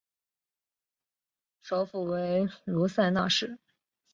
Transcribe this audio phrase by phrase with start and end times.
[1.61, 3.59] 首府为卢塞纳市。